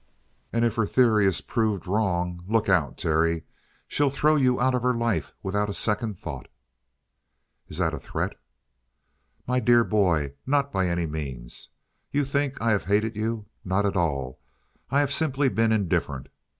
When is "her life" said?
4.81-5.31